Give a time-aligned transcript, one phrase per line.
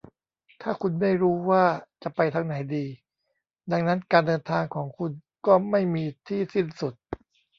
[0.61, 1.65] ถ้าคุณไม่รู้ว่า
[2.03, 2.85] จะไปทางไหนดี
[3.71, 5.11] ดังนั้นการเดินทางของคุณ
[5.45, 6.93] ก็ไม่มีที่สิ้นสุด